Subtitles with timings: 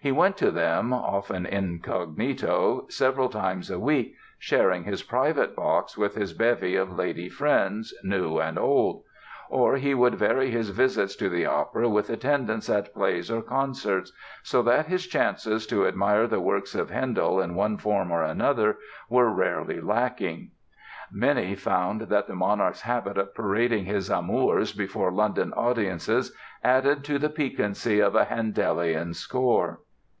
[0.00, 6.14] He went to them, often incognito, several times a week sharing his private box with
[6.14, 9.02] his bevy of lady friends, new and old;
[9.48, 14.12] or he would vary his visits to the opera with attendance at plays or concerts,
[14.42, 18.76] so that his chances to admire the works of Handel, in one form or another,
[19.08, 20.50] were rarely lacking.
[21.10, 27.18] Many found that the monarch's habit of parading his amours before London audiences added to
[27.18, 29.80] the piquancy of a Handelian score!